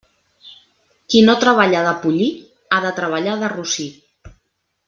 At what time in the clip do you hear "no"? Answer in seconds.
1.27-1.35